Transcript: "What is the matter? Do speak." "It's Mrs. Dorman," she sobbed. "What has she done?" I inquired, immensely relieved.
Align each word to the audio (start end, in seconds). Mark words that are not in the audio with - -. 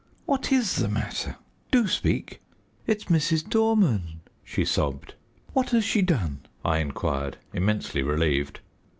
"What 0.25 0.51
is 0.51 0.77
the 0.77 0.87
matter? 0.89 1.35
Do 1.69 1.87
speak." 1.87 2.41
"It's 2.87 3.03
Mrs. 3.03 3.47
Dorman," 3.47 4.21
she 4.43 4.65
sobbed. 4.65 5.13
"What 5.53 5.69
has 5.69 5.83
she 5.83 6.01
done?" 6.01 6.39
I 6.65 6.79
inquired, 6.79 7.37
immensely 7.53 8.01
relieved. 8.01 8.61